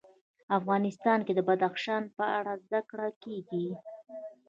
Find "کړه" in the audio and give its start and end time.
2.89-3.09